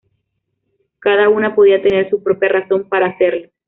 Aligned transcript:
Cada 0.97 1.29
una 1.29 1.53
podía 1.53 1.79
tener 1.79 2.09
su 2.09 2.23
propia 2.23 2.49
razón 2.49 2.89
para 2.89 3.05
hacerlo. 3.05 3.49